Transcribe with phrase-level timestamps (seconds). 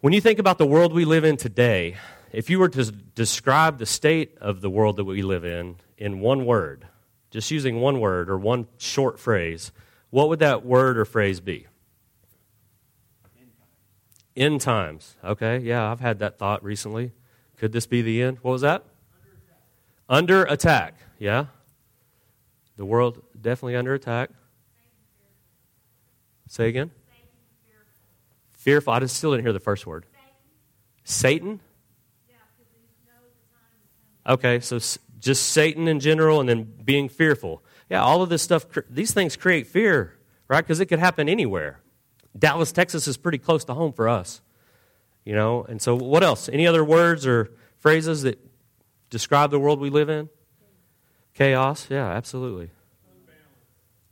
[0.00, 1.98] When you think about the world we live in today,
[2.32, 6.20] if you were to describe the state of the world that we live in in
[6.20, 6.86] one word,
[7.30, 9.72] just using one word or one short phrase,
[10.08, 11.66] what would that word or phrase be?
[14.34, 15.16] End times.
[15.22, 17.12] Okay, yeah, I've had that thought recently.
[17.58, 18.38] Could this be the end?
[18.40, 18.84] What was that?
[20.08, 20.48] Under attack.
[20.48, 20.94] Under attack.
[21.18, 21.46] Yeah.
[22.78, 24.30] The world definitely under attack.
[26.48, 26.90] Say again.
[28.60, 28.92] Fearful.
[28.92, 30.04] I just still didn't hear the first word.
[31.02, 31.60] Satan?
[34.28, 34.78] Okay, so
[35.18, 37.64] just Satan in general and then being fearful.
[37.88, 40.60] Yeah, all of this stuff, these things create fear, right?
[40.60, 41.80] Because it could happen anywhere.
[42.38, 44.42] Dallas, Texas is pretty close to home for us,
[45.24, 45.64] you know?
[45.64, 46.50] And so, what else?
[46.50, 48.38] Any other words or phrases that
[49.08, 50.28] describe the world we live in?
[51.32, 52.70] Chaos, yeah, absolutely.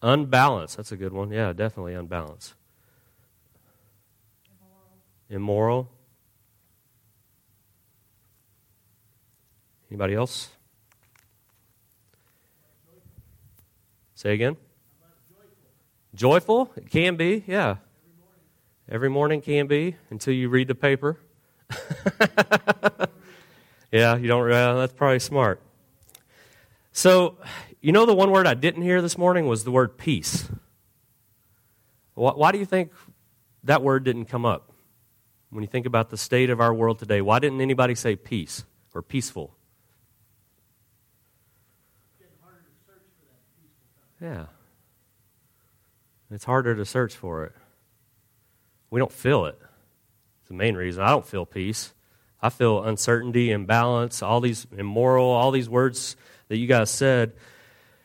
[0.00, 0.20] Unbalance.
[0.20, 1.32] Unbalance, that's a good one.
[1.32, 2.54] Yeah, definitely unbalance.
[5.30, 5.90] Immoral.
[9.90, 10.50] Anybody else?
[14.14, 14.56] Say again.
[16.14, 16.72] Joyful?
[16.76, 17.76] It can be, yeah.
[18.90, 21.20] Every morning can be until you read the paper.
[23.92, 24.48] yeah, you don't.
[24.48, 25.60] That's probably smart.
[26.92, 27.36] So,
[27.80, 30.48] you know, the one word I didn't hear this morning was the word peace.
[32.14, 32.92] Why, why do you think
[33.64, 34.72] that word didn't come up
[35.50, 37.20] when you think about the state of our world today?
[37.20, 39.54] Why didn't anybody say peace or peaceful?
[44.20, 44.46] Yeah.
[46.30, 47.52] It's harder to search for it.
[48.90, 49.58] We don't feel it.
[50.40, 51.02] It's the main reason.
[51.02, 51.92] I don't feel peace.
[52.40, 56.16] I feel uncertainty, imbalance, all these immoral, all these words
[56.48, 57.32] that you guys said.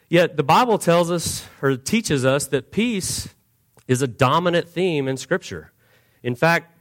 [0.10, 3.30] Yet the Bible tells us or teaches us that peace
[3.88, 5.72] is a dominant theme in Scripture.
[6.22, 6.73] In fact,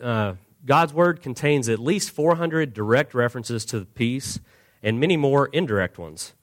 [0.00, 4.40] uh, God's Word contains at least 400 direct references to peace
[4.82, 6.34] and many more indirect ones.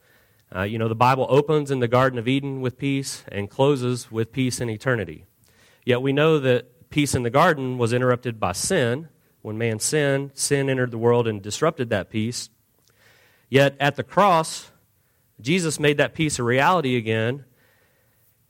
[0.55, 4.11] Uh, you know, the Bible opens in the Garden of Eden with peace and closes
[4.11, 5.25] with peace in eternity.
[5.85, 9.09] Yet we know that peace in the garden was interrupted by sin.
[9.41, 12.49] When man sinned, sin entered the world and disrupted that peace.
[13.49, 14.71] Yet at the cross,
[15.41, 17.45] Jesus made that peace a reality again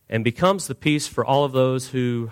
[0.09, 2.30] and becomes the peace for all of those who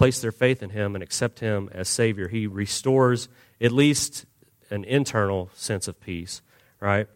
[0.00, 2.26] place their faith in him and accept him as Savior.
[2.26, 3.28] He restores
[3.60, 4.24] at least
[4.70, 6.40] an internal sense of peace,
[6.80, 7.06] right?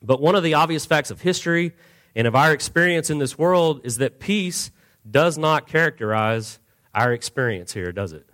[0.00, 1.72] But one of the obvious facts of history
[2.14, 4.70] and of our experience in this world is that peace
[5.10, 6.60] does not characterize
[6.94, 8.28] our experience here, does it?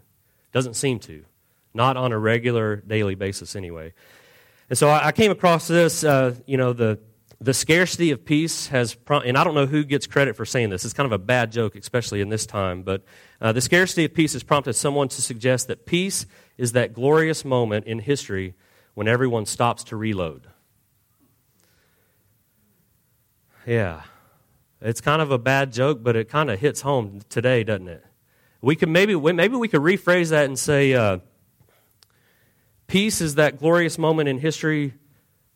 [0.53, 1.25] Doesn't seem to.
[1.73, 3.95] Not on a regular daily basis, anyway.
[4.69, 6.99] And so I came across this, uh, you know, the,
[7.41, 10.85] the scarcity of peace has, and I don't know who gets credit for saying this.
[10.85, 13.05] It's kind of a bad joke, especially in this time, but
[13.41, 16.27] uh, the scarcity of peace has prompted someone to suggest that peace
[16.57, 18.55] is that glorious moment in history
[18.95, 20.47] when everyone stops to reload.
[23.67, 24.03] Yeah.
[24.81, 28.05] It's kind of a bad joke, but it kind of hits home today, doesn't it?
[28.61, 31.19] We could maybe maybe we could rephrase that and say, uh,
[32.87, 34.95] peace is that glorious moment in history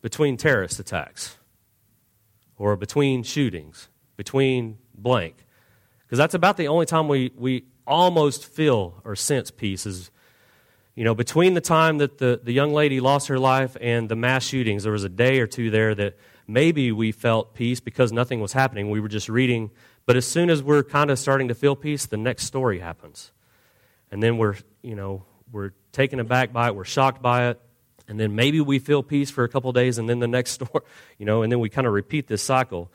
[0.01, 1.37] between terrorist attacks,
[2.61, 5.35] or between shootings, between blank,
[6.01, 10.11] because that's about the only time we we almost feel or sense peace is.
[10.93, 14.15] You know, between the time that the, the young lady lost her life and the
[14.15, 18.11] mass shootings, there was a day or two there that maybe we felt peace because
[18.11, 18.89] nothing was happening.
[18.89, 19.71] We were just reading.
[20.05, 23.31] But as soon as we're kind of starting to feel peace, the next story happens.
[24.11, 27.61] And then we're, you know, we're taken aback by it, we're shocked by it,
[28.11, 30.83] and then maybe we feel peace for a couple days, and then the next story,
[31.17, 32.91] you know, and then we kind of repeat this cycle.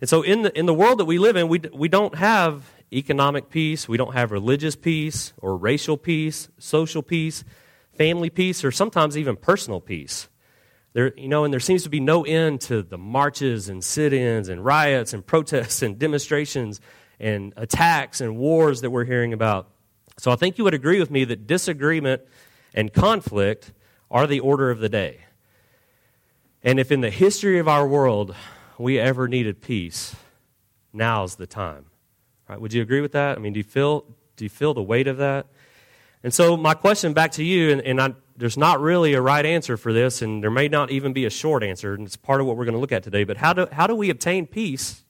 [0.00, 2.68] And so in the, in the world that we live in, we, we don't have
[2.92, 7.44] economic peace, we don't have religious peace, or racial peace, social peace,
[7.92, 10.28] family peace, or sometimes even personal peace.
[10.94, 14.48] There, you know, and there seems to be no end to the marches and sit-ins
[14.48, 16.80] and riots and protests and demonstrations
[17.20, 19.68] and attacks and wars that we're hearing about.
[20.18, 22.22] So I think you would agree with me that disagreement
[22.74, 23.72] and conflict
[24.10, 25.20] are the order of the day.
[26.62, 28.34] And if in the history of our world
[28.78, 30.16] we ever needed peace,
[30.92, 31.86] now's the time.
[32.48, 32.60] Right?
[32.60, 33.36] Would you agree with that?
[33.36, 34.04] I mean, do you feel
[34.36, 35.46] do you feel the weight of that?
[36.22, 39.44] And so my question back to you, and, and I there's not really a right
[39.44, 42.40] answer for this, and there may not even be a short answer, and it's part
[42.40, 43.24] of what we're going to look at today.
[43.24, 45.04] But how do, how do we obtain peace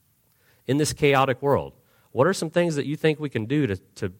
[0.65, 1.73] in this chaotic world?
[2.11, 4.13] What are some things that you think we can do to, to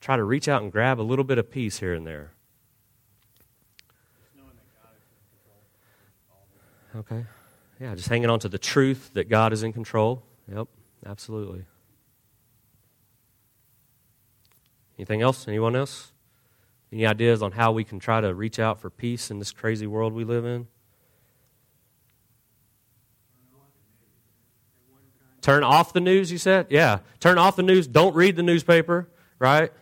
[0.00, 2.32] try to reach out and grab a little bit of peace here and there?
[6.98, 7.24] Okay.
[7.80, 10.24] Yeah, just hanging on to the truth that God is in control.
[10.52, 10.66] Yep,
[11.06, 11.64] absolutely.
[14.98, 15.46] Anything else?
[15.46, 16.10] Anyone else?
[16.92, 19.86] Any ideas on how we can try to reach out for peace in this crazy
[19.86, 20.66] world we live in?
[25.40, 26.66] Turn off the news, you said?
[26.68, 26.98] Yeah.
[27.20, 27.86] Turn off the news.
[27.86, 29.08] Don't read the newspaper,
[29.38, 29.72] right?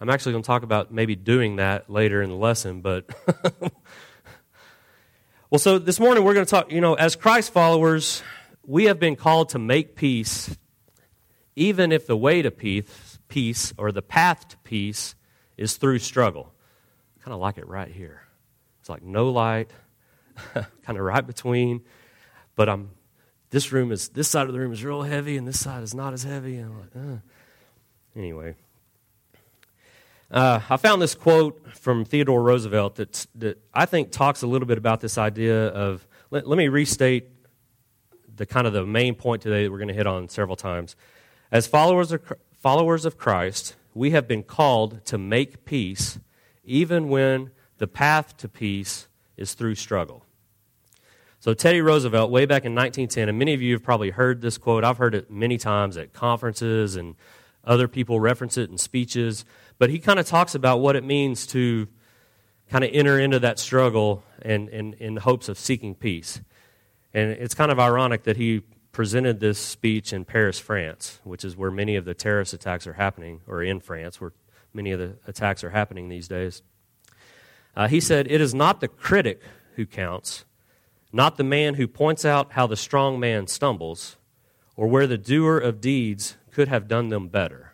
[0.00, 3.04] I'm actually going to talk about maybe doing that later in the lesson, but.
[5.54, 8.24] well, so this morning we're going to talk, you know, as Christ followers,
[8.66, 10.52] we have been called to make peace,
[11.54, 15.14] even if the way to peace, peace or the path to peace
[15.56, 16.52] is through struggle.
[17.16, 18.22] I kind of like it right here.
[18.80, 19.70] It's like no light,
[20.54, 21.82] kind of right between,
[22.56, 22.90] but I'm
[23.50, 25.94] this room is this side of the room is real heavy and this side is
[25.94, 27.18] not as heavy and I'm like, uh.
[28.16, 28.56] anyway
[30.34, 34.66] uh, i found this quote from theodore roosevelt that, that i think talks a little
[34.66, 37.28] bit about this idea of let, let me restate
[38.36, 40.96] the kind of the main point today that we're going to hit on several times
[41.50, 42.20] as followers of,
[42.52, 46.18] followers of christ we have been called to make peace
[46.64, 50.26] even when the path to peace is through struggle
[51.44, 54.56] so, Teddy Roosevelt, way back in 1910, and many of you have probably heard this
[54.56, 54.82] quote.
[54.82, 57.16] I've heard it many times at conferences, and
[57.66, 59.44] other people reference it in speeches.
[59.78, 61.88] But he kind of talks about what it means to
[62.70, 66.40] kind of enter into that struggle and, in hopes of seeking peace.
[67.12, 68.62] And it's kind of ironic that he
[68.92, 72.94] presented this speech in Paris, France, which is where many of the terrorist attacks are
[72.94, 74.32] happening, or in France, where
[74.72, 76.62] many of the attacks are happening these days.
[77.76, 79.42] Uh, he said, It is not the critic
[79.74, 80.44] who counts
[81.14, 84.16] not the man who points out how the strong man stumbles,
[84.74, 87.73] or where the doer of deeds could have done them better.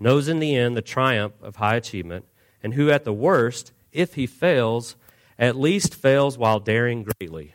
[0.00, 2.24] knows in the end the triumph of high achievement,
[2.62, 4.96] and who at the worst, if he fails,
[5.38, 7.54] at least fails while daring greatly,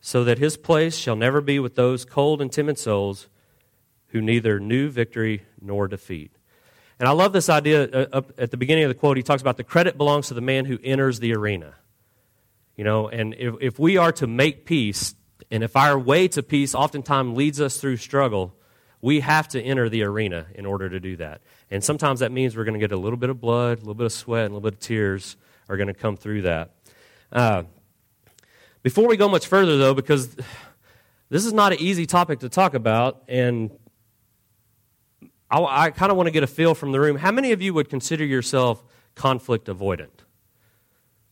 [0.00, 3.28] so that his place shall never be with those cold and timid souls
[4.08, 6.32] who neither knew victory nor defeat.
[6.98, 9.16] And I love this idea uh, up at the beginning of the quote.
[9.16, 11.74] He talks about the credit belongs to the man who enters the arena.
[12.76, 15.14] You know, and if, if we are to make peace,
[15.50, 18.54] and if our way to peace oftentimes leads us through struggle,
[19.02, 21.42] we have to enter the arena in order to do that.
[21.70, 23.94] And sometimes that means we're going to get a little bit of blood, a little
[23.94, 25.36] bit of sweat, and a little bit of tears
[25.68, 26.70] are going to come through that.
[27.32, 27.64] Uh,
[28.82, 30.36] before we go much further, though, because
[31.28, 33.70] this is not an easy topic to talk about, and
[35.50, 37.16] I, I kind of want to get a feel from the room.
[37.16, 38.84] How many of you would consider yourself
[39.16, 40.10] conflict avoidant?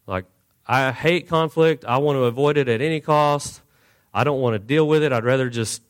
[0.07, 0.25] Like,
[0.67, 1.85] I hate conflict.
[1.85, 3.63] I want to avoid it at any cost.
[4.13, 5.13] I don't want to deal with it.
[5.13, 5.83] I'd rather just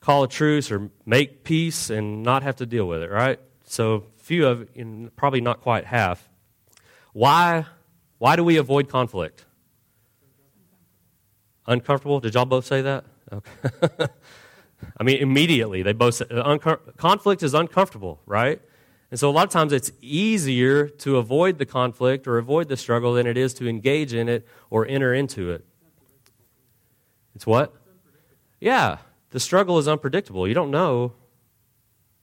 [0.00, 3.40] call a truce or make peace and not have to deal with it, right?
[3.64, 4.68] So, few of,
[5.16, 6.28] probably not quite half.
[7.12, 7.66] Why,
[8.18, 9.44] why do we avoid conflict?
[11.66, 12.20] Uncomfortable?
[12.20, 13.04] Did y'all both say that?
[13.32, 14.06] Okay.
[14.96, 16.28] I mean, immediately they both said,
[16.96, 18.60] conflict is uncomfortable, right?
[19.10, 22.76] And so a lot of times it's easier to avoid the conflict or avoid the
[22.76, 25.64] struggle than it is to engage in it or enter into it.
[27.34, 27.74] It's what?
[28.60, 28.98] Yeah,
[29.30, 30.46] the struggle is unpredictable.
[30.46, 31.12] You don't know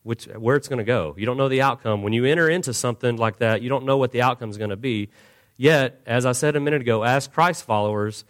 [0.04, 1.16] which, where it's going to go.
[1.18, 2.04] You don't know the outcome.
[2.04, 4.70] When you enter into something like that, you don't know what the outcome is going
[4.70, 5.10] to be.
[5.58, 8.26] Yet, as I said a minute ago, as Christ followers,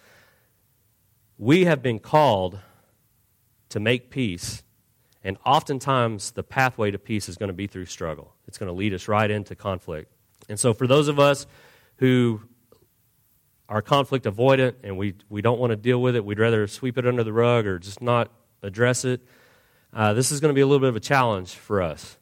[1.38, 2.60] we have been called
[3.70, 4.63] to make peace
[5.25, 8.36] and oftentimes, the pathway to peace is going to be through struggle.
[8.48, 10.13] It's going to lead us right into conflict.
[10.48, 11.48] And so, for those of us
[11.98, 12.41] who
[13.67, 17.00] are conflict avoidant and we, we don't want to deal with it, we'd rather sweep
[17.00, 18.32] it under the rug or just not
[18.65, 19.22] address it,
[19.93, 22.17] uh, this is going to be a little bit of a challenge for us.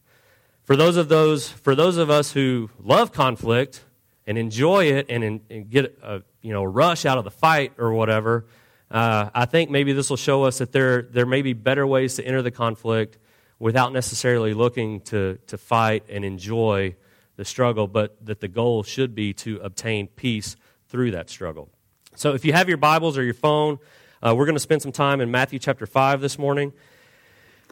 [0.64, 3.84] For those of those, for those of us who love conflict
[4.26, 7.94] and enjoy it and, and get a you know rush out of the fight or
[7.94, 8.46] whatever,
[8.94, 12.16] uh, I think maybe this will show us that there, there may be better ways
[12.16, 13.18] to enter the conflict
[13.58, 16.96] without necessarily looking to, to fight and enjoy
[17.36, 20.56] the struggle, but that the goal should be to obtain peace
[20.90, 21.70] through that struggle.
[22.16, 23.80] So if you have your Bibles or your phone,
[24.24, 26.72] uh, we're going to spend some time in Matthew chapter 5 this morning.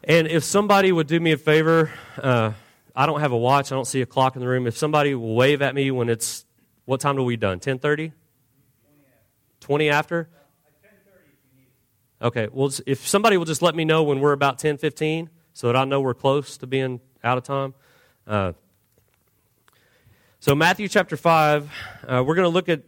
[0.04, 1.92] And if somebody would do me a favor,
[2.22, 2.52] uh,
[2.94, 4.68] I don't have a watch, I don't see a clock in the room.
[4.68, 6.46] If somebody will wave at me when it's,
[6.86, 7.60] what time are we done?
[7.60, 8.12] 10.30?
[9.62, 10.30] 20 after?
[12.22, 15.76] Okay, well, if somebody will just let me know when we're about 10:15 so that
[15.76, 17.74] I know we're close to being out of time.
[18.28, 18.54] Uh,
[20.40, 21.72] So, Matthew chapter 5,
[22.08, 22.82] uh, we're going to look at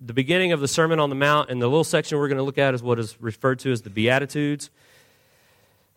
[0.00, 2.44] the beginning of the Sermon on the Mount, and the little section we're going to
[2.44, 4.70] look at is what is referred to as the Beatitudes.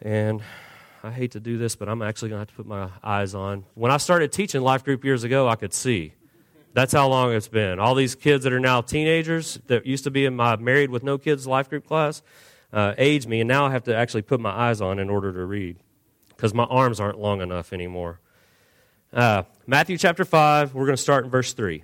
[0.01, 0.41] And
[1.03, 3.33] I hate to do this, but I'm actually going to have to put my eyes
[3.33, 3.65] on.
[3.75, 6.13] When I started teaching life group years ago, I could see.
[6.73, 7.79] That's how long it's been.
[7.79, 11.03] All these kids that are now teenagers that used to be in my married with
[11.03, 12.21] no kids life group class
[12.71, 15.33] uh, age me, and now I have to actually put my eyes on in order
[15.33, 15.77] to read
[16.29, 18.19] because my arms aren't long enough anymore.
[19.11, 21.83] Uh, Matthew chapter 5, we're going to start in verse 3.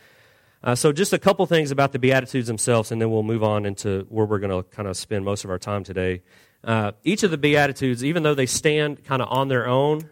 [0.63, 3.65] Uh, so, just a couple things about the Beatitudes themselves, and then we'll move on
[3.65, 6.21] into where we're going to kind of spend most of our time today.
[6.63, 10.07] Uh, each of the Beatitudes, even though they stand kind of on their own,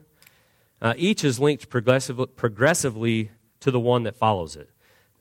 [0.81, 3.29] uh, each is linked progressive, progressively
[3.59, 4.71] to the one that follows it.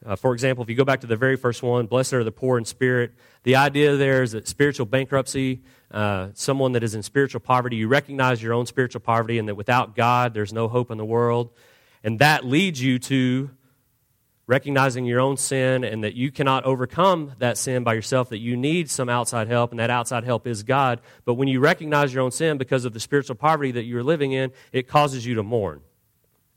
[0.06, 2.32] Uh, for example, if you go back to the very first one, blessed are the
[2.32, 7.02] poor in spirit, the idea there is that spiritual bankruptcy, uh, someone that is in
[7.02, 10.90] spiritual poverty, you recognize your own spiritual poverty and that without God, there's no hope
[10.90, 11.50] in the world.
[12.02, 13.50] And that leads you to
[14.48, 18.56] recognizing your own sin and that you cannot overcome that sin by yourself, that you
[18.56, 21.00] need some outside help, and that outside help is God.
[21.26, 24.32] But when you recognize your own sin because of the spiritual poverty that you're living
[24.32, 25.82] in, it causes you to mourn.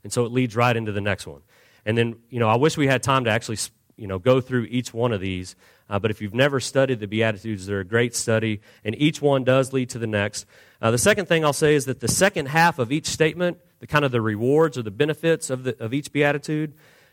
[0.02, 1.42] And so it leads right into the next one.
[1.84, 3.58] And then, you know, I wish we had time to actually,
[3.96, 5.54] you know, go through each one of these.
[5.90, 9.44] Uh, but if you've never studied the Beatitudes, they're a great study, and each one
[9.44, 10.46] does lead to the next.
[10.80, 13.86] Uh, the second thing I'll say is that the second half of each statement, the
[13.86, 16.72] kind of the rewards or the benefits of, the, of each Beatitude,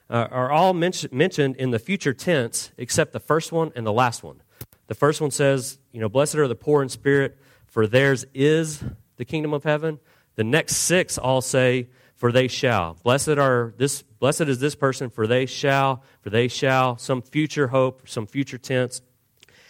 [0.09, 3.93] uh, are all men- mentioned in the future tense, except the first one and the
[3.93, 4.41] last one.
[4.87, 7.37] The first one says, you know, blessed are the poor in spirit,
[7.67, 8.83] for theirs is
[9.17, 9.99] the kingdom of heaven.
[10.35, 12.97] The next six all say, for they shall.
[13.03, 17.67] Blessed are this blessed is this person, for they shall, for they shall, some future
[17.67, 19.01] hope, some future tense.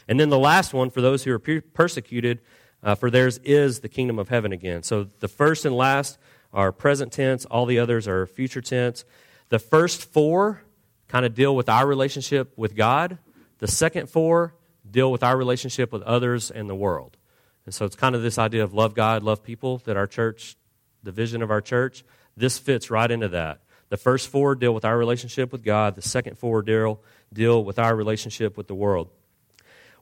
[0.08, 2.40] And then the last one, for those who are persecuted,
[2.82, 4.82] uh, for theirs is the kingdom of heaven again.
[4.82, 6.18] So the first and last
[6.52, 9.06] are present tense, all the others are future tense.
[9.50, 10.62] The first four
[11.08, 13.18] kind of deal with our relationship with God.
[13.58, 14.56] The second four
[14.90, 17.18] deal with our relationship with others and the world.
[17.66, 20.56] And so it's kind of this idea of love God, love people that our church,
[21.04, 22.04] the vision of our church.
[22.38, 23.62] This fits right into that.
[23.90, 27.02] The first four deal with our relationship with God, the second four deal,
[27.34, 29.10] deal with our relationship with the world.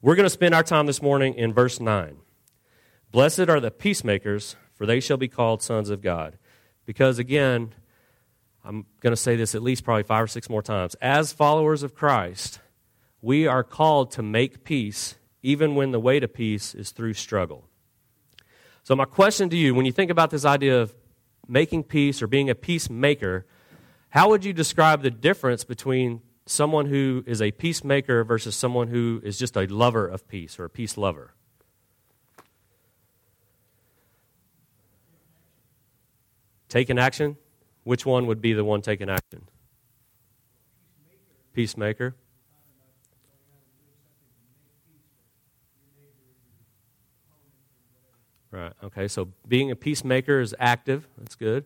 [0.01, 2.17] We're going to spend our time this morning in verse 9.
[3.11, 6.37] Blessed are the peacemakers, for they shall be called sons of God.
[6.85, 7.73] Because again,
[8.67, 10.95] I'm going to say this at least probably five or six more times.
[10.95, 12.59] As followers of Christ,
[13.21, 17.69] we are called to make peace even when the way to peace is through struggle.
[18.83, 20.93] So, my question to you when you think about this idea of
[21.47, 23.45] making peace or being a peacemaker,
[24.09, 29.21] how would you describe the difference between someone who is a peacemaker versus someone who
[29.23, 31.33] is just a lover of peace or a peace lover?
[36.67, 37.37] Taking action?
[37.87, 39.47] Which one would be the one taking action?
[41.53, 42.17] Peacemaker.
[48.51, 48.73] Right.
[48.83, 49.07] Okay.
[49.07, 51.07] So being a peacemaker is active.
[51.17, 51.63] That's good.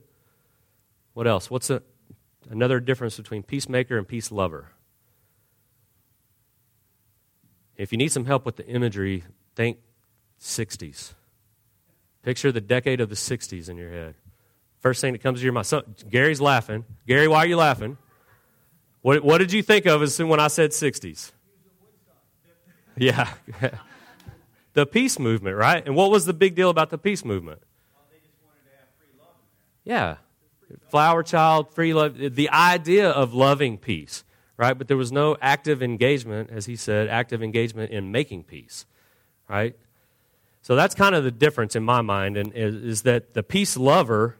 [1.13, 1.49] What else?
[1.49, 1.81] What's a,
[2.51, 4.73] another difference between peacemaker and peace lover?
[7.77, 9.23] If you need some help with the imagery,
[9.55, 9.79] think
[10.39, 11.13] 60s.
[12.21, 14.13] Picture the decade of the 60s in your head.
[14.81, 15.71] First thing that comes to your mind.
[16.09, 16.85] Gary's laughing.
[17.07, 17.97] Gary, why are you laughing?
[19.01, 21.31] What, what did you think of as soon when I said 60s?
[22.97, 23.29] Yeah.
[24.73, 25.85] the peace movement, right?
[25.85, 27.61] And what was the big deal about the peace movement?
[29.83, 30.17] Yeah.
[30.89, 34.23] Flower child, free love, the idea of loving peace,
[34.57, 34.77] right?
[34.77, 38.85] But there was no active engagement, as he said, active engagement in making peace,
[39.47, 39.75] right?
[40.61, 43.75] So that's kind of the difference in my mind, and is, is that the peace
[43.75, 44.37] lover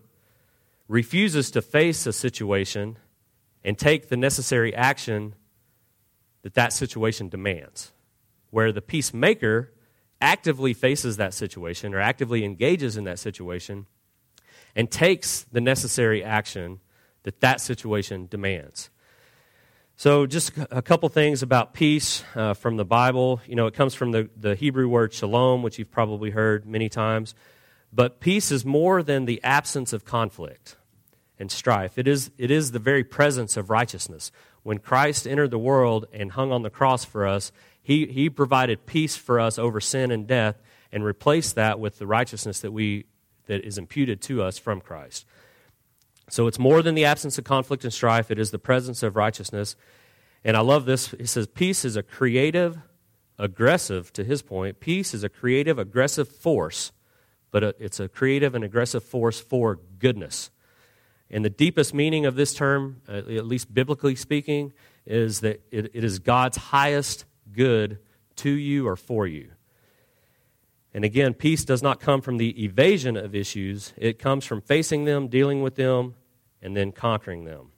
[0.92, 2.98] refuses to face a situation
[3.64, 5.34] and take the necessary action
[6.42, 7.94] that that situation demands.
[8.50, 9.72] Where the peacemaker
[10.20, 13.86] actively faces that situation or actively engages in that situation
[14.76, 16.82] and takes the necessary action
[17.24, 18.90] that that situation demands.
[19.96, 23.40] So, just a couple things about peace uh, from the Bible.
[23.46, 26.90] You know, it comes from the, the Hebrew word shalom, which you've probably heard many
[26.90, 27.34] times.
[27.94, 30.76] But peace is more than the absence of conflict.
[31.42, 31.98] And strife.
[31.98, 34.32] It is, it is the very presence of righteousness.
[34.64, 38.86] When Christ entered the world and hung on the cross for us, he, he provided
[38.86, 43.06] peace for us over sin and death and replaced that with the righteousness that, we,
[43.48, 45.26] that is imputed to us from Christ.
[46.30, 49.16] So it's more than the absence of conflict and strife, it is the presence of
[49.16, 49.76] righteousness.
[50.44, 51.10] And I love this.
[51.12, 52.78] He says, Peace is a creative,
[53.38, 56.92] aggressive, to his point, peace is a creative, aggressive force,
[57.50, 60.52] but it's a creative and aggressive force for goodness.
[61.32, 64.74] And the deepest meaning of this term, uh, at least biblically speaking,
[65.06, 68.00] is that it, it is God's highest good
[68.38, 69.50] to you or for you.
[70.94, 75.06] And again, peace does not come from the evasion of issues, it comes from facing
[75.06, 76.16] them, dealing with them,
[76.62, 77.72] and then conquering them.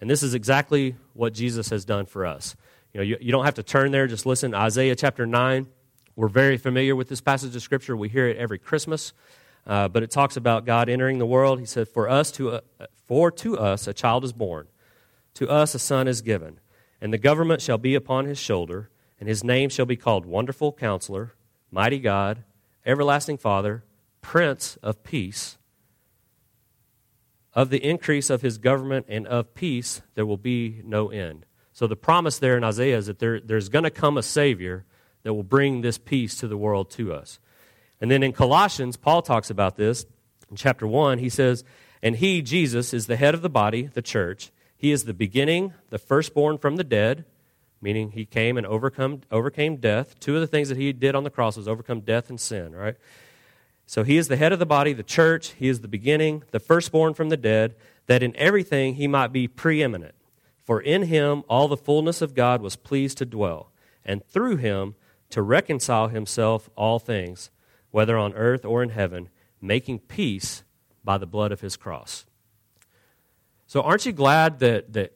[0.00, 2.56] And this is exactly what Jesus has done for us.
[2.94, 4.54] You know, you, you don't have to turn there, just listen.
[4.54, 5.66] Isaiah chapter 9.
[6.16, 7.96] We're very familiar with this passage of Scripture.
[7.96, 9.12] We hear it every Christmas.
[9.68, 11.60] Uh, but it talks about God entering the world.
[11.60, 12.60] He said, For us to, uh,
[13.06, 14.66] for to us a child is born,
[15.34, 16.58] to us a son is given,
[17.02, 18.88] and the government shall be upon his shoulder,
[19.20, 21.34] and his name shall be called Wonderful Counselor,
[21.70, 22.44] Mighty God,
[22.86, 23.84] Everlasting Father,
[24.22, 25.58] Prince of Peace.
[27.52, 31.44] Of the increase of his government and of peace, there will be no end.
[31.72, 34.86] So the promise there in Isaiah is that there, there's going to come a Savior
[35.24, 37.38] that will bring this peace to the world to us.
[38.00, 40.06] And then in Colossians, Paul talks about this.
[40.50, 41.64] In chapter 1, he says,
[42.02, 44.50] And he, Jesus, is the head of the body, the church.
[44.76, 47.24] He is the beginning, the firstborn from the dead,
[47.80, 50.18] meaning he came and overcome, overcame death.
[50.20, 52.74] Two of the things that he did on the cross was overcome death and sin,
[52.74, 52.96] right?
[53.86, 55.54] So he is the head of the body, the church.
[55.58, 57.74] He is the beginning, the firstborn from the dead,
[58.06, 60.14] that in everything he might be preeminent.
[60.64, 63.72] For in him all the fullness of God was pleased to dwell,
[64.04, 64.94] and through him
[65.30, 67.50] to reconcile himself all things
[67.90, 69.28] whether on earth or in heaven,
[69.60, 70.62] making peace
[71.04, 72.26] by the blood of his cross.
[73.66, 75.12] So, aren't you glad that, that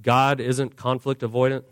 [0.00, 1.64] God isn't conflict avoidant?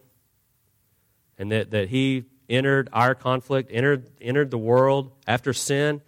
[1.38, 6.02] And that, that he entered our conflict, entered, entered the world after sin?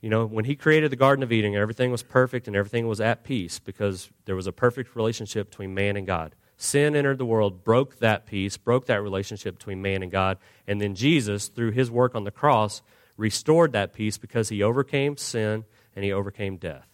[0.00, 3.00] You know, when he created the Garden of Eden, everything was perfect and everything was
[3.00, 6.34] at peace because there was a perfect relationship between man and God.
[6.62, 10.38] Sin entered the world, broke that peace, broke that relationship between man and God.
[10.68, 12.82] And then Jesus, through his work on the cross,
[13.16, 15.64] restored that peace because he overcame sin
[15.96, 16.86] and he overcame death.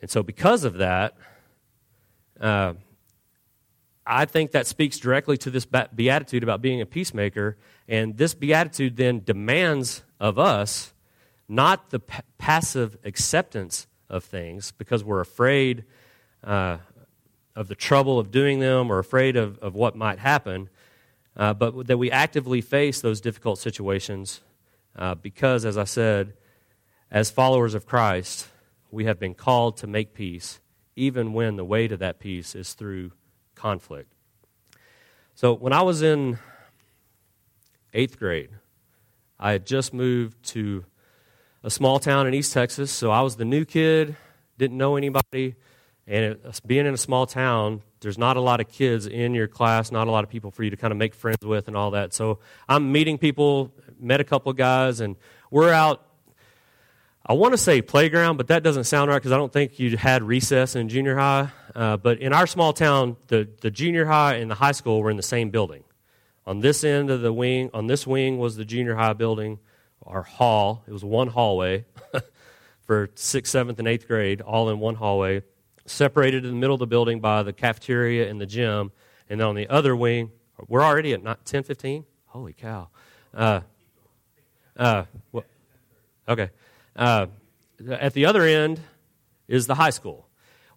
[0.00, 1.16] And so, because of that,
[2.40, 2.74] uh,
[4.04, 7.56] I think that speaks directly to this beatitude about being a peacemaker.
[7.86, 10.92] And this beatitude then demands of us
[11.48, 15.84] not the p- passive acceptance of things because we're afraid
[16.42, 16.78] uh,
[17.54, 20.68] of the trouble of doing them or afraid of, of what might happen,
[21.36, 24.40] uh, but that we actively face those difficult situations
[24.96, 26.34] uh, because, as I said,
[27.10, 28.48] as followers of Christ,
[28.90, 30.60] we have been called to make peace,
[30.96, 33.12] even when the way to that peace is through
[33.54, 34.12] conflict.
[35.34, 36.38] So, when I was in
[37.94, 38.50] eighth grade,
[39.38, 40.84] I had just moved to
[41.64, 44.16] a small town in East Texas, so I was the new kid,
[44.58, 45.54] didn't know anybody.
[46.06, 49.46] And it, being in a small town, there's not a lot of kids in your
[49.46, 51.76] class, not a lot of people for you to kind of make friends with and
[51.76, 52.12] all that.
[52.12, 55.16] So I'm meeting people, met a couple guys, and
[55.50, 56.04] we're out.
[57.24, 59.96] I want to say playground, but that doesn't sound right because I don't think you
[59.96, 61.50] had recess in junior high.
[61.74, 65.10] Uh, but in our small town, the, the junior high and the high school were
[65.10, 65.84] in the same building.
[66.44, 69.60] On this end of the wing, on this wing was the junior high building,
[70.04, 70.82] our hall.
[70.88, 71.84] It was one hallway
[72.82, 75.44] for sixth, seventh, and eighth grade, all in one hallway
[75.86, 78.92] separated in the middle of the building by the cafeteria and the gym.
[79.28, 80.30] And then on the other wing,
[80.68, 82.04] we're already at not 10, 15?
[82.26, 82.88] Holy cow.
[83.34, 83.60] Uh,
[84.76, 85.44] uh, well,
[86.28, 86.50] okay.
[86.94, 87.26] Uh,
[87.88, 88.80] at the other end
[89.48, 90.28] is the high school.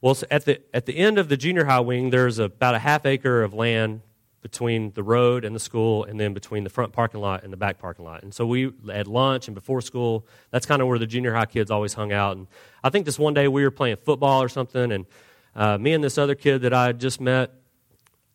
[0.02, 3.06] Well, at, the, at the end of the junior high wing, there's about a half
[3.06, 4.02] acre of land
[4.46, 7.58] between the road and the school, and then between the front parking lot and the
[7.58, 8.22] back parking lot.
[8.22, 11.48] And so we at lunch and before school, that's kind of where the junior high
[11.48, 12.38] kids always hung out.
[12.38, 12.46] And
[12.84, 15.08] I think this one day we were playing football or something, and
[15.56, 17.56] uh, me and this other kid that I just met,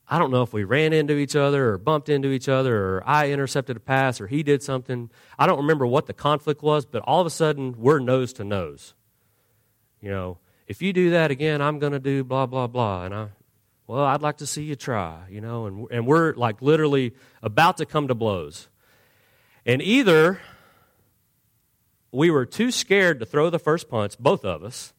[0.08, 3.04] I don't know if we ran into each other or bumped into each other, or
[3.06, 5.10] I intercepted a pass or he did something.
[5.38, 8.42] I don't remember what the conflict was, but all of a sudden we're nose to
[8.42, 8.94] nose.
[10.00, 13.14] You know, if you do that again, I'm going to do blah blah blah, and
[13.14, 13.28] I
[13.90, 17.78] well, I'd like to see you try, you know, and, and we're like literally about
[17.78, 18.68] to come to blows.
[19.66, 20.40] And either
[22.12, 24.92] we were too scared to throw the first punch, both of us,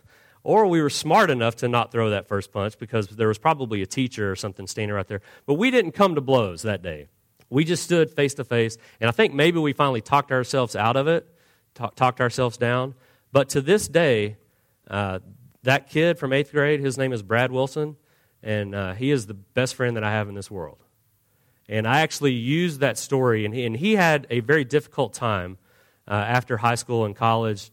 [0.44, 3.84] or we were smart enough to not throw that first punch because there was probably
[3.84, 5.22] a teacher or something standing right there.
[5.46, 7.08] But we didn't come to blows that day.
[7.52, 10.96] We just stood face to face, and I think maybe we finally talked ourselves out
[10.96, 11.28] of it,
[11.76, 12.96] talk, talked ourselves down.
[13.32, 14.38] But to this day,
[14.90, 15.20] uh,
[15.64, 17.96] that kid from eighth grade, his name is Brad Wilson,
[18.42, 20.84] and uh, he is the best friend that I have in this world.
[21.70, 25.58] And I actually used that story, and he, and he had a very difficult time
[26.08, 27.72] uh, after high school and college.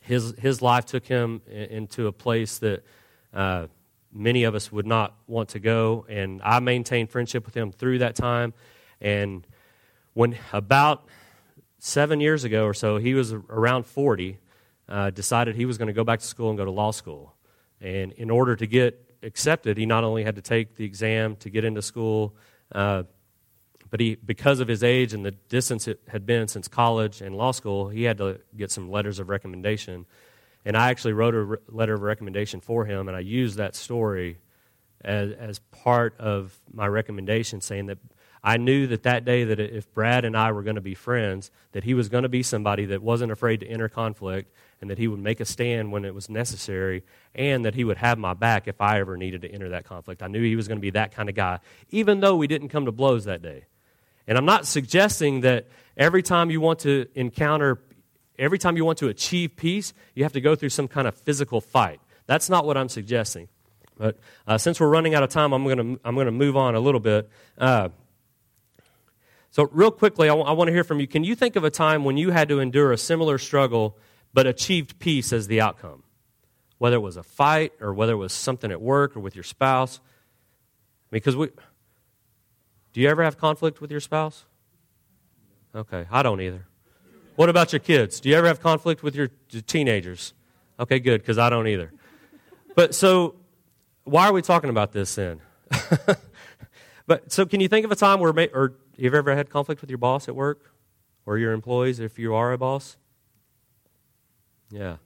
[0.00, 2.84] His, his life took him into a place that
[3.32, 3.68] uh,
[4.12, 7.98] many of us would not want to go, and I maintained friendship with him through
[7.98, 8.52] that time.
[9.00, 9.46] And
[10.14, 11.06] when about
[11.78, 14.38] seven years ago or so, he was around 40,
[14.88, 17.34] uh, decided he was going to go back to school and go to law school.
[17.80, 21.50] And in order to get accepted, he not only had to take the exam to
[21.50, 22.34] get into school,
[22.72, 23.04] uh,
[23.90, 27.34] but he, because of his age and the distance it had been since college and
[27.34, 30.06] law school, he had to get some letters of recommendation.
[30.64, 33.74] And I actually wrote a re- letter of recommendation for him, and I used that
[33.74, 34.38] story
[35.02, 37.98] as, as part of my recommendation, saying that
[38.42, 41.50] I knew that that day that if Brad and I were going to be friends,
[41.72, 44.98] that he was going to be somebody that wasn't afraid to enter conflict and that
[44.98, 47.02] he would make a stand when it was necessary
[47.34, 50.22] and that he would have my back if I ever needed to enter that conflict.
[50.22, 51.58] I knew he was going to be that kind of guy,
[51.90, 53.64] even though we didn't come to blows that day.
[54.26, 57.80] And I'm not suggesting that every time you want to encounter,
[58.38, 61.16] every time you want to achieve peace, you have to go through some kind of
[61.16, 62.00] physical fight.
[62.26, 63.48] That's not what I'm suggesting.
[63.96, 66.56] But uh, since we're running out of time, I'm going to I'm going to move
[66.56, 67.28] on a little bit.
[67.56, 67.88] Uh,
[69.50, 71.06] so, real quickly, I, w- I want to hear from you.
[71.06, 73.98] Can you think of a time when you had to endure a similar struggle
[74.38, 76.04] but achieved peace as the outcome?
[76.78, 79.42] Whether it was a fight or whether it was something at work or with your
[79.42, 79.98] spouse.
[81.10, 81.48] Because we.
[82.92, 84.44] Do you ever have conflict with your spouse?
[85.74, 86.68] Okay, I don't either.
[87.34, 88.20] What about your kids?
[88.20, 89.28] Do you ever have conflict with your
[89.66, 90.34] teenagers?
[90.78, 91.92] Okay, good, because I don't either.
[92.76, 93.34] But so,
[94.04, 95.40] why are we talking about this then?
[97.08, 99.90] but so, can you think of a time where, or You've ever had conflict with
[99.90, 100.72] your boss at work
[101.24, 102.96] or your employees if you are a boss?
[104.70, 104.96] Yeah.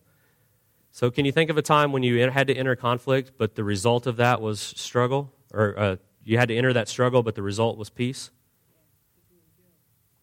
[0.90, 3.64] So, can you think of a time when you had to enter conflict, but the
[3.64, 5.32] result of that was struggle?
[5.54, 8.30] Or uh, you had to enter that struggle, but the result was peace?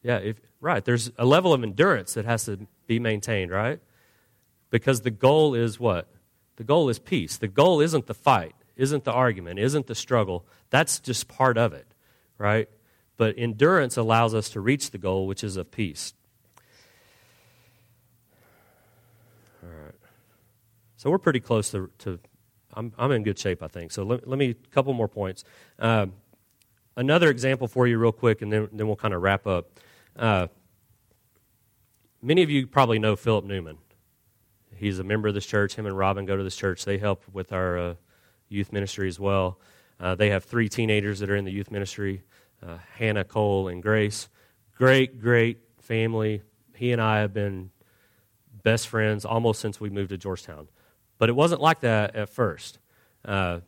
[0.03, 0.83] Yeah, if, right.
[0.83, 3.79] There's a level of endurance that has to be maintained, right?
[4.69, 6.07] Because the goal is what?
[6.57, 7.37] The goal is peace.
[7.37, 10.45] The goal isn't the fight, isn't the argument, isn't the struggle.
[10.69, 11.87] That's just part of it,
[12.37, 12.69] right?
[13.17, 16.13] But endurance allows us to reach the goal, which is of peace.
[19.63, 19.95] All right.
[20.99, 22.19] So we're pretty close to, to
[22.73, 23.93] I'm, I'm in good shape, I think.
[23.93, 25.45] So let, let me, a couple more points.
[25.79, 26.07] Uh,
[26.97, 29.69] another example for you, real quick, and then, then we'll kind of wrap up.
[30.17, 30.47] Uh,
[32.21, 33.77] many of you probably know Philip Newman.
[34.75, 35.75] He's a member of this church.
[35.75, 36.83] Him and Robin go to this church.
[36.83, 37.93] They help with our uh,
[38.49, 39.57] youth ministry as well.
[40.01, 42.23] Uh, they have three teenagers that are in the youth ministry
[42.61, 44.27] uh, Hannah Cole and Grace.
[44.75, 46.41] Great, great family.
[46.75, 47.71] He and I have been
[48.63, 50.67] best friends almost since we moved to Georgetown.
[51.19, 52.79] But it wasn't like that at first.
[53.23, 53.59] Uh,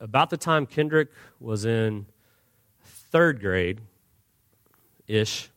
[0.00, 2.06] about the time Kendrick was in
[2.82, 3.80] third grade
[5.06, 5.50] ish,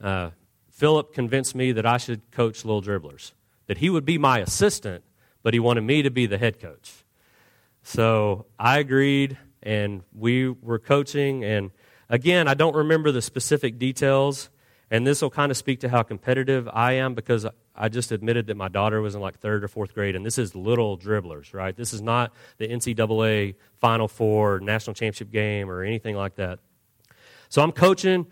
[0.00, 0.30] uh,
[0.70, 3.32] Philip convinced me that I should coach Little Dribblers,
[3.66, 5.02] that he would be my assistant,
[5.42, 6.92] but he wanted me to be the head coach.
[7.82, 11.42] So I agreed and we were coaching.
[11.44, 11.70] And
[12.08, 14.50] again, I don't remember the specific details,
[14.90, 18.46] and this will kind of speak to how competitive I am because I just admitted
[18.46, 21.52] that my daughter was in like third or fourth grade, and this is little dribblers,
[21.52, 21.76] right?
[21.76, 26.60] This is not the NCAA Final Four, national championship game, or anything like that.
[27.48, 28.26] So I'm coaching,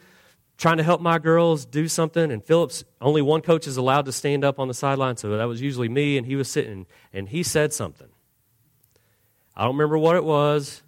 [0.58, 4.12] trying to help my girls do something, and Philip's, only one coach is allowed to
[4.12, 7.28] stand up on the sideline, so that was usually me, and he was sitting, and
[7.28, 8.08] he said something.
[9.56, 10.82] I don't remember what it was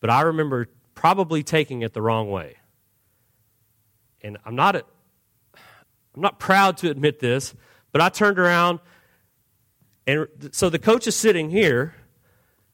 [0.00, 2.56] but I remember probably taking it the wrong way.
[4.22, 4.84] And I'm not, a,
[6.14, 7.54] I'm not proud to admit this,
[7.96, 8.80] but I turned around,
[10.06, 11.94] and so the coach is sitting here,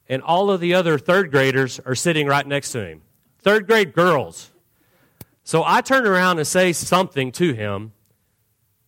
[0.09, 3.03] and all of the other third graders are sitting right next to him.
[3.39, 4.51] Third grade girls.
[5.45, 7.93] So I turned around and say something to him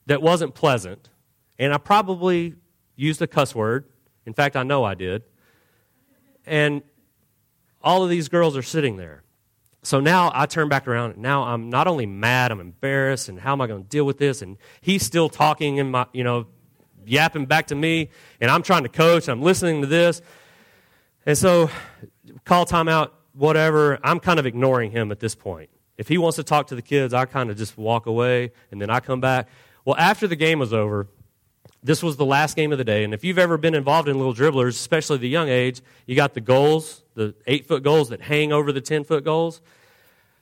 [0.08, 1.10] that wasn't pleasant,
[1.58, 2.56] and I probably
[2.98, 3.86] used a cuss word.
[4.26, 5.24] In fact, I know I did.
[6.46, 6.82] And
[7.82, 9.24] all of these girls are sitting there.
[9.86, 11.18] So now I turn back around.
[11.18, 14.18] Now I'm not only mad, I'm embarrassed, and how am I going to deal with
[14.18, 14.42] this?
[14.42, 16.48] And he's still talking in my, you know,
[17.06, 18.10] yapping back to me,
[18.42, 19.28] and I'm trying to coach.
[19.28, 20.24] I'm listening to this,
[21.28, 21.70] and so
[22.46, 24.00] call timeout, whatever.
[24.04, 25.70] I'm kind of ignoring him at this point.
[25.98, 28.82] If he wants to talk to the kids, I kind of just walk away, and
[28.82, 29.48] then I come back.
[29.86, 31.08] Well, after the game was over,
[31.86, 33.04] this was the last game of the day.
[33.04, 36.34] And if you've ever been involved in little dribblers, especially the young age, you got
[36.34, 39.62] the goals, the eight foot goals that hang over the 10 foot goals.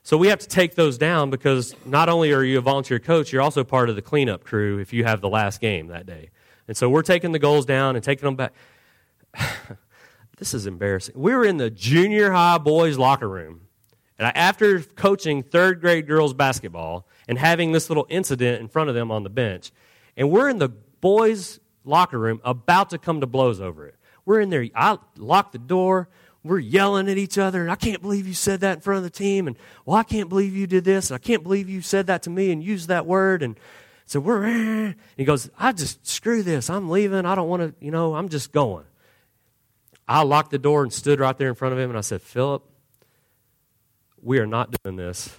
[0.02, 3.30] So we have to take those down because not only are you a volunteer coach,
[3.30, 6.30] you're also part of the cleanup crew if you have the last game that day.
[6.66, 8.54] And so we're taking the goals down and taking them back.
[10.38, 11.14] this is embarrassing.
[11.14, 13.62] We were in the junior high boys' locker room.
[14.18, 18.88] And I, after coaching third grade girls basketball and having this little incident in front
[18.88, 19.72] of them on the bench,
[20.16, 20.70] and we're in the
[21.04, 23.94] boys' locker room about to come to blows over it.
[24.24, 24.66] We're in there.
[24.74, 26.08] I locked the door.
[26.42, 29.04] We're yelling at each other, and I can't believe you said that in front of
[29.04, 29.46] the team.
[29.46, 31.10] And, well, I can't believe you did this.
[31.10, 33.42] And I can't believe you said that to me and used that word.
[33.42, 33.60] And
[34.06, 34.48] so we're, eh.
[34.48, 36.70] and he goes, I just, screw this.
[36.70, 37.26] I'm leaving.
[37.26, 38.86] I don't want to, you know, I'm just going.
[40.08, 42.22] I locked the door and stood right there in front of him, and I said,
[42.22, 42.62] Philip,
[44.22, 45.36] we are not doing this.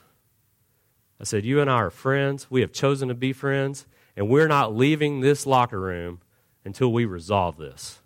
[1.20, 2.52] I said, You and I are friends.
[2.52, 6.22] We have chosen to be friends, and we're not leaving this locker room
[6.64, 8.00] until we resolve this.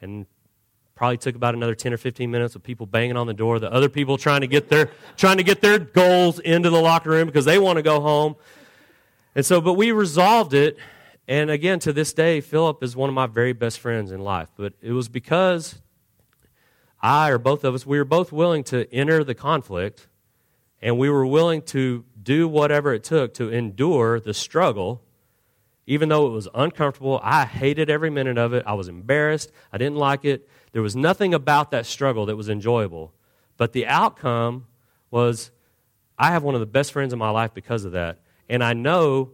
[0.00, 0.26] And
[0.94, 3.72] probably took about another 10 or 15 minutes of people banging on the door, the
[3.72, 7.26] other people trying to get their trying to get their goals into the locker room
[7.26, 8.36] because they want to go home.
[9.34, 10.76] And so but we resolved it
[11.26, 14.48] and again to this day Philip is one of my very best friends in life,
[14.56, 15.80] but it was because
[17.00, 20.06] I or both of us we were both willing to enter the conflict
[20.80, 25.02] and we were willing to do whatever it took to endure the struggle
[25.86, 28.62] even though it was uncomfortable, I hated every minute of it.
[28.66, 29.50] I was embarrassed.
[29.72, 30.48] I didn't like it.
[30.72, 33.12] There was nothing about that struggle that was enjoyable.
[33.56, 34.66] But the outcome
[35.10, 35.50] was
[36.18, 38.20] I have one of the best friends in my life because of that.
[38.48, 39.32] And I know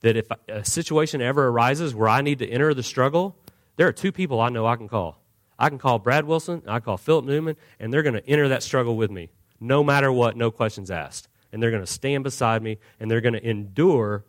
[0.00, 3.36] that if a situation ever arises where I need to enter the struggle,
[3.76, 5.22] there are two people I know I can call.
[5.58, 8.62] I can call Brad Wilson, I call Philip Newman, and they're going to enter that
[8.62, 9.28] struggle with me,
[9.60, 11.28] no matter what, no questions asked.
[11.52, 14.24] And they're going to stand beside me, and they're going to endure,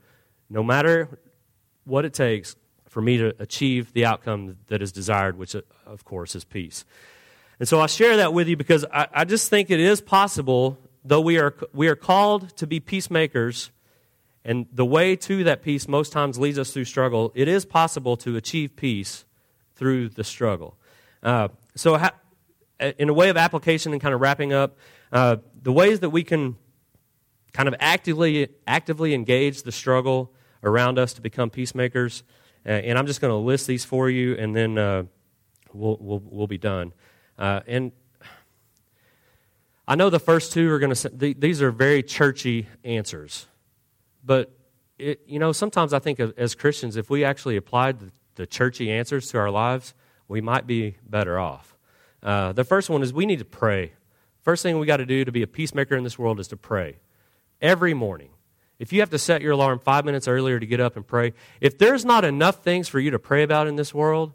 [0.49, 1.19] no matter
[1.86, 2.55] what it takes
[2.88, 6.84] for me to achieve the outcome that is desired, which, uh, of course, is peace.
[7.60, 10.77] And so I share that with you because I, I just think it is possible,
[11.05, 13.71] though we are, we are called to be peacemakers,
[14.43, 18.17] and the way to that peace most times leads us through struggle, it is possible
[18.17, 19.25] to achieve peace
[19.75, 20.75] through the struggle.
[21.23, 21.97] Uh, so,
[22.79, 24.77] in a way of application and kind of wrapping up,
[25.12, 26.57] uh, the ways that we can
[27.53, 30.33] kind of actively, actively engage the struggle
[30.63, 32.23] around us to become peacemakers.
[32.65, 35.03] Uh, and I'm just going to list these for you, and then uh,
[35.73, 36.93] we'll, we'll, we'll be done.
[37.37, 37.91] Uh, and
[39.87, 43.47] I know the first two are going to, these are very churchy answers.
[44.23, 44.55] But,
[44.99, 48.91] it, you know, sometimes I think as Christians, if we actually applied the, the churchy
[48.91, 49.95] answers to our lives,
[50.27, 51.75] we might be better off.
[52.21, 53.93] Uh, the first one is we need to pray.
[54.43, 56.57] First thing we got to do to be a peacemaker in this world is to
[56.57, 56.97] pray
[57.62, 58.30] every morning.
[58.80, 61.34] If you have to set your alarm five minutes earlier to get up and pray,
[61.60, 64.34] if there's not enough things for you to pray about in this world,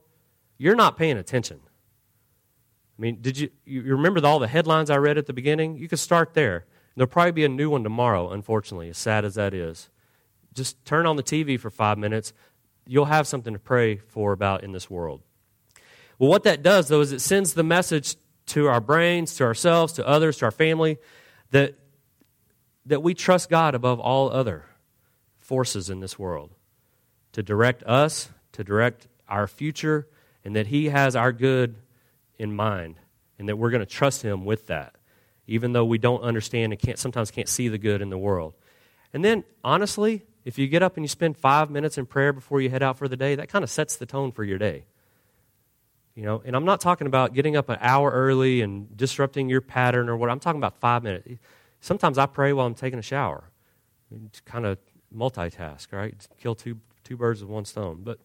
[0.57, 1.61] you're not paying attention.
[2.97, 5.77] I mean, did you, you remember all the headlines I read at the beginning?
[5.77, 6.65] You could start there.
[6.95, 9.91] There'll probably be a new one tomorrow, unfortunately, as sad as that is.
[10.55, 12.33] Just turn on the TV for five minutes.
[12.87, 15.23] You'll have something to pray for about in this world.
[16.19, 19.93] Well, what that does, though, is it sends the message to our brains, to ourselves,
[19.95, 20.99] to others, to our family,
[21.51, 21.75] that
[22.87, 24.65] that we trust God above all other
[25.39, 26.51] forces in this world
[27.33, 30.09] to direct us, to direct our future,
[30.45, 31.77] and that He has our good
[32.39, 32.97] in mind,
[33.39, 34.95] and that we're going to trust Him with that,
[35.47, 38.55] even though we don't understand and can't, sometimes can't see the good in the world.
[39.13, 42.61] And then, honestly, if you get up and you spend five minutes in prayer before
[42.61, 44.85] you head out for the day, that kind of sets the tone for your day.
[46.15, 49.61] You know, and I'm not talking about getting up an hour early and disrupting your
[49.61, 50.31] pattern or what.
[50.31, 51.29] I'm talking about five minutes.
[51.81, 53.51] Sometimes I pray while I'm taking a shower.
[54.45, 54.79] kind of
[55.15, 56.15] multitask, right?
[56.39, 58.01] Kill two, two birds with one stone.
[58.03, 58.19] But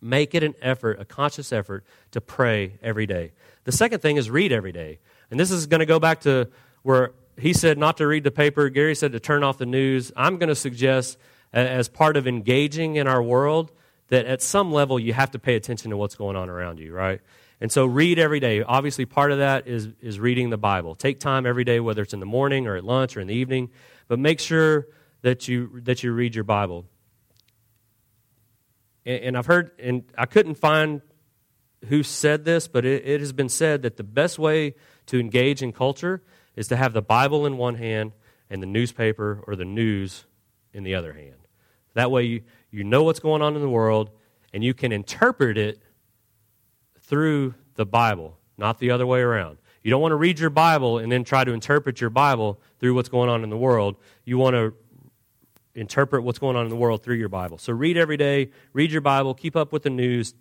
[0.00, 3.32] make it an effort, a conscious effort, to pray every day.
[3.64, 4.98] The second thing is read every day.
[5.30, 6.48] And this is going to go back to
[6.82, 10.12] where he said not to read the paper, Gary said to turn off the news.
[10.16, 11.18] I'm going to suggest,
[11.52, 13.72] as part of engaging in our world,
[14.08, 16.92] that at some level you have to pay attention to what's going on around you,
[16.92, 17.20] right?
[17.60, 18.62] And so read every day.
[18.62, 20.94] Obviously, part of that is, is reading the Bible.
[20.94, 23.34] Take time every day, whether it's in the morning or at lunch or in the
[23.34, 23.70] evening,
[24.06, 24.86] but make sure
[25.22, 26.86] that you, that you read your Bible.
[29.04, 31.02] And, and I've heard, and I couldn't find
[31.88, 34.74] who said this, but it, it has been said that the best way
[35.06, 36.22] to engage in culture
[36.54, 38.12] is to have the Bible in one hand
[38.50, 40.24] and the newspaper or the news
[40.72, 41.36] in the other hand.
[41.94, 44.10] That way, you, you know what's going on in the world
[44.52, 45.82] and you can interpret it
[47.08, 49.58] through the Bible, not the other way around.
[49.82, 52.94] You don't want to read your Bible and then try to interpret your Bible through
[52.94, 53.96] what's going on in the world.
[54.24, 54.74] You want to
[55.74, 57.56] interpret what's going on in the world through your Bible.
[57.56, 60.34] So read every day, read your Bible, keep up with the news.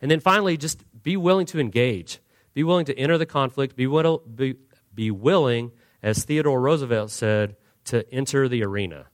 [0.00, 2.20] And then finally, just be willing to engage.
[2.54, 3.74] Be willing to enter the conflict.
[3.74, 4.54] Be, will, be,
[4.94, 9.06] be willing, as Theodore Roosevelt said, to enter the arena.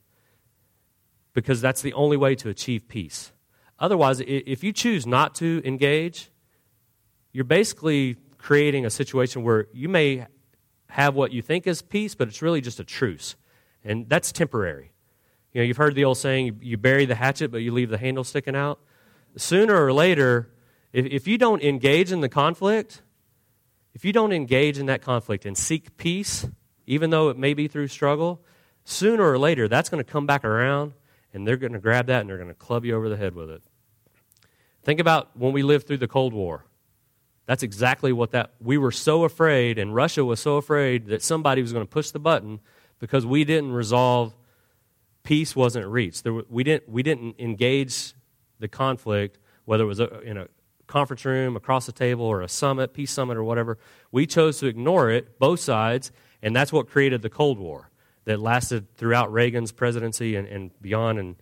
[1.33, 3.33] Because that's the only way to achieve peace.
[3.79, 6.32] Otherwise, if you choose not to engage,
[7.33, 10.27] you're basically creating a situation where you may
[10.89, 13.35] have what you think is peace, but it's really just a truce.
[13.85, 14.93] And that's temporary.
[15.53, 17.99] You know, you've heard the old saying, you bury the hatchet, but you leave the
[17.99, 18.81] handle sticking out.
[19.37, 20.51] Sooner or later,
[20.93, 23.03] if, if you don't engage in the conflict,
[23.95, 26.47] if you don't engage in that conflict and seek peace,
[26.87, 28.43] even though it may be through struggle,
[28.85, 30.93] sooner or later that's going to come back around
[31.33, 33.35] and they're going to grab that and they're going to club you over the head
[33.35, 33.63] with it.
[34.83, 36.65] Think about when we lived through the Cold War.
[37.47, 41.61] That's exactly what that we were so afraid and Russia was so afraid that somebody
[41.61, 42.61] was going to push the button
[42.99, 44.35] because we didn't resolve
[45.25, 46.25] peace wasn't reached.
[46.25, 48.15] There, we didn't we didn't engage
[48.59, 50.49] the conflict whether it was in a
[50.93, 53.79] conference room, across the table, or a summit, peace summit, or whatever.
[54.11, 57.91] We chose to ignore it, both sides, and that's what created the Cold War
[58.25, 61.19] that lasted throughout Reagan's presidency and, and beyond.
[61.19, 61.37] And,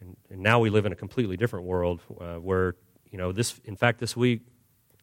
[0.00, 2.76] and, and, now we live in a completely different world uh, where,
[3.10, 4.40] you know, this, in fact, this week,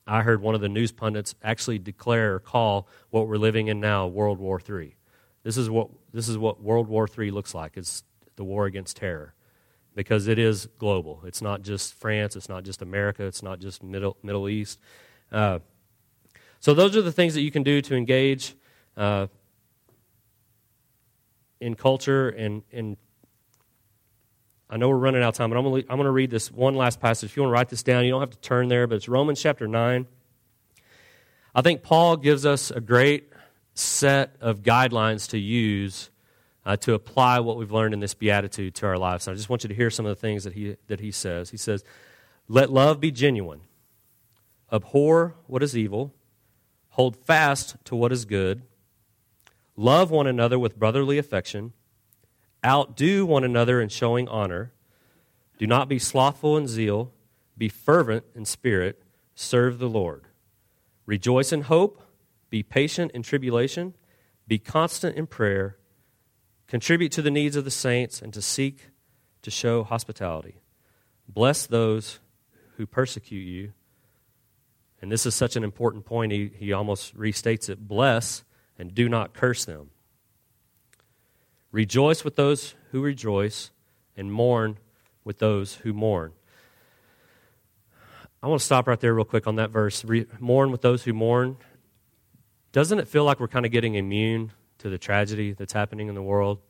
[0.07, 3.79] I heard one of the news pundits actually declare or call what we're living in
[3.79, 4.95] now World War III.
[5.43, 7.75] This is what, this is what World War III looks like.
[7.75, 8.03] It's
[8.35, 9.33] the war against terror
[9.95, 11.21] because it is global.
[11.25, 14.79] It's not just France, it's not just America, it's not just Middle, Middle East.
[15.31, 15.59] Uh,
[16.59, 18.55] so, those are the things that you can do to engage
[18.97, 19.27] uh,
[21.59, 22.29] in culture.
[22.29, 22.97] And, and
[24.69, 26.31] I know we're running out of time, but I'm going to I'm going to read
[26.31, 27.29] this one last passage.
[27.29, 29.07] If you want to write this down, you don't have to turn there, but it's
[29.07, 30.07] Romans chapter 9.
[31.53, 33.31] I think Paul gives us a great
[33.75, 36.09] set of guidelines to use
[36.65, 39.27] uh, to apply what we've learned in this beatitude to our lives.
[39.27, 41.11] And I just want you to hear some of the things that he, that he
[41.11, 41.51] says.
[41.51, 41.83] He says,
[42.47, 43.61] Let love be genuine,
[44.71, 46.13] abhor what is evil,
[46.89, 48.63] hold fast to what is good,
[49.75, 51.73] love one another with brotherly affection,
[52.65, 54.73] outdo one another in showing honor,
[55.57, 57.11] do not be slothful in zeal,
[57.57, 59.01] be fervent in spirit,
[59.35, 60.25] serve the Lord.
[61.05, 62.01] Rejoice in hope,
[62.49, 63.93] be patient in tribulation,
[64.47, 65.77] be constant in prayer
[66.67, 68.89] contribute to the needs of the saints, and to seek
[69.41, 70.55] to show hospitality.
[71.27, 72.19] Bless those
[72.77, 73.73] who persecute you.
[75.01, 78.43] And this is such an important point, he, he almost restates it bless
[78.77, 79.91] and do not curse them.
[81.75, 83.69] Rejoice with those who rejoice,
[84.15, 84.77] and mourn
[85.25, 86.31] with those who mourn.
[88.41, 90.05] I want to stop right there, real quick, on that verse.
[90.05, 91.57] Re- mourn with those who mourn.
[92.71, 96.15] Doesn't it feel like we're kind of getting immune to the tragedy that's happening in
[96.15, 96.61] the world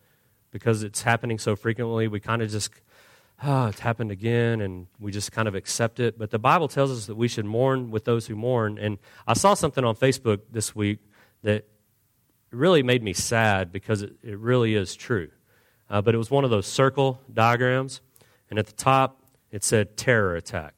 [0.49, 2.07] because it's happening so frequently.
[2.07, 2.71] We kind of just,
[3.43, 6.17] oh, it's happened again, and we just kind of accept it.
[6.17, 8.79] But the Bible tells us that we should mourn with those who mourn.
[8.79, 10.97] And I saw something on Facebook this week
[11.43, 11.67] that
[12.55, 15.29] really made me sad because it, it really is true.
[15.89, 18.01] Uh, but it was one of those circle diagrams,
[18.49, 20.73] and at the top it said terror attack.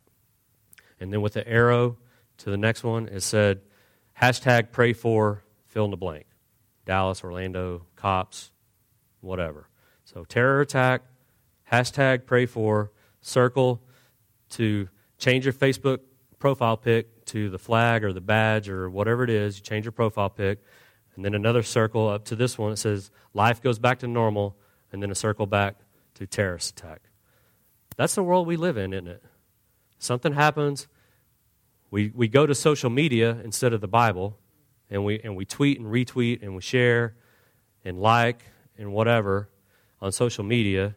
[1.00, 1.98] And then with the arrow
[2.40, 3.62] to the next one, it said
[4.22, 6.26] hashtag pray for fill in the blank.
[6.86, 8.52] Dallas, Orlando, cops,
[9.22, 9.70] whatever.
[10.06, 11.02] So terror attack,
[11.72, 13.82] hashtag pray for, circle
[14.52, 14.88] to
[15.18, 16.00] change your Facebook
[16.40, 19.58] profile pic to the flag or the badge or whatever it is.
[19.58, 20.64] You change your profile pic.
[21.18, 22.72] And then another circle up to this one.
[22.72, 24.56] It says life goes back to normal.
[24.94, 25.76] And then a circle back
[26.14, 27.02] to terrorist attack.
[27.98, 29.24] That's the world we live in, isn't it?
[30.00, 30.88] Something happens.
[31.90, 34.38] We, we go to social media instead of the Bible
[34.90, 37.16] and we, and we tweet and retweet and we share
[37.84, 38.44] and like
[38.78, 39.50] and whatever
[40.00, 40.96] on social media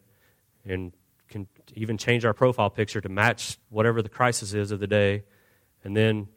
[0.65, 0.93] and
[1.29, 5.25] can even change our profile picture to match whatever the crisis is of the day.
[5.83, 6.29] And then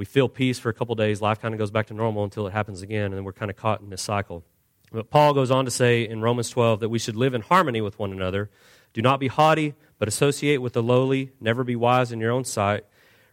[0.00, 1.20] we feel peace for a couple days.
[1.20, 3.50] Life kind of goes back to normal until it happens again, and then we're kind
[3.50, 4.42] of caught in this cycle.
[4.90, 7.82] But Paul goes on to say in Romans 12 that we should live in harmony
[7.82, 8.50] with one another.
[8.94, 11.32] Do not be haughty, but associate with the lowly.
[11.38, 12.84] Never be wise in your own sight.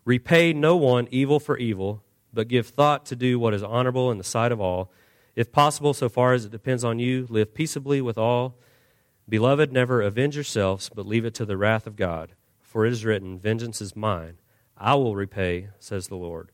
[0.05, 2.03] Repay no one evil for evil
[2.37, 4.91] but give thought to do what is honorable in the sight of all.
[5.35, 8.59] If possible, so far as it depends on you, live peaceably with all.
[9.27, 12.33] Beloved, never avenge yourselves, but leave it to the wrath of God.
[12.61, 14.37] For it is written, Vengeance is mine.
[14.77, 16.51] I will repay, says the Lord.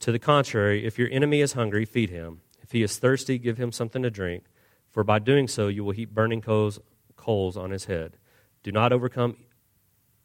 [0.00, 2.40] To the contrary, if your enemy is hungry, feed him.
[2.62, 4.44] If he is thirsty, give him something to drink.
[4.90, 6.80] For by doing so, you will heap burning coals,
[7.16, 8.16] coals on his head.
[8.62, 9.36] Do not overcome,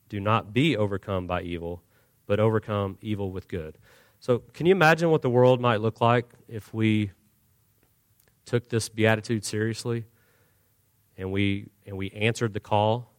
[0.09, 1.83] do not be overcome by evil,
[2.25, 3.77] but overcome evil with good.
[4.19, 7.11] So, can you imagine what the world might look like if we
[8.45, 10.05] took this beatitude seriously
[11.17, 13.13] and we and we answered the call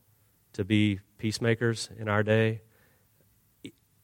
[0.52, 2.62] to be peacemakers in our day,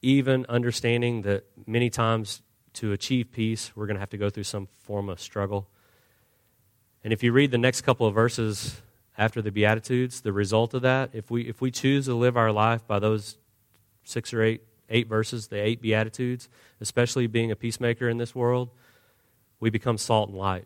[0.01, 2.41] even understanding that many times
[2.73, 5.67] to achieve peace, we're going to have to go through some form of struggle.
[7.03, 8.81] And if you read the next couple of verses
[9.17, 12.51] after the Beatitudes, the result of that, if we, if we choose to live our
[12.51, 13.37] life by those
[14.03, 18.69] six or eight, eight verses, the eight Beatitudes, especially being a peacemaker in this world,
[19.59, 20.65] we become salt and light.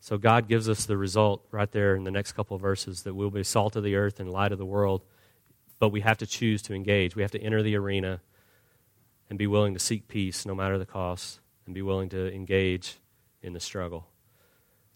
[0.00, 3.14] So God gives us the result right there in the next couple of verses that
[3.14, 5.02] we'll be salt of the earth and light of the world.
[5.78, 7.14] But we have to choose to engage.
[7.14, 8.20] We have to enter the arena
[9.30, 12.96] and be willing to seek peace no matter the cost and be willing to engage
[13.42, 14.08] in the struggle.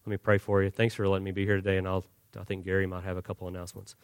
[0.05, 0.70] Let me pray for you.
[0.70, 2.05] Thanks for letting me be here today, and I'll,
[2.39, 3.95] I think Gary might have a couple announcements.